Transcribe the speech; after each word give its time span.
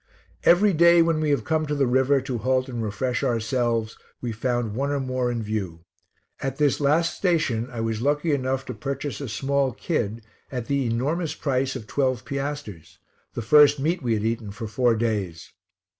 Every 0.43 0.73
day 0.73 1.03
when 1.03 1.19
we 1.19 1.29
have 1.29 1.43
come 1.43 1.67
to 1.67 1.75
the 1.75 1.85
river 1.85 2.19
to 2.21 2.39
halt 2.39 2.67
and 2.67 2.81
refresh 2.81 3.23
ourselves, 3.23 3.99
we 4.19 4.31
found 4.31 4.73
one 4.73 4.89
or 4.89 4.99
more 4.99 5.29
in 5.29 5.43
view. 5.43 5.85
At 6.39 6.57
this 6.57 6.79
last 6.79 7.15
station 7.15 7.69
I 7.69 7.81
was 7.81 8.01
lucky 8.01 8.31
enough 8.31 8.65
to 8.65 8.73
purchase 8.73 9.21
a 9.21 9.29
small 9.29 9.73
kid 9.73 10.25
at 10.51 10.65
the 10.65 10.87
enormous 10.87 11.35
price 11.35 11.75
of 11.75 11.85
twelve 11.85 12.25
piasters, 12.25 12.97
the 13.35 13.43
first 13.43 13.79
meat 13.79 14.01
we 14.01 14.15
had 14.15 14.25
eaten 14.25 14.49
for 14.49 14.65
four 14.65 14.95
days. 14.95 15.53